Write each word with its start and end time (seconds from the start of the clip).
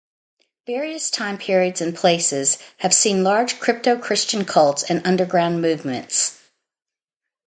Various 0.65 1.11
time 1.11 1.37
periods 1.37 1.79
and 1.79 1.95
places 1.95 2.57
have 2.77 2.91
seen 2.91 3.23
large 3.23 3.59
crypto-Christian 3.59 4.45
cults 4.45 4.81
and 4.81 5.05
underground 5.05 5.61
movements. 5.61 6.39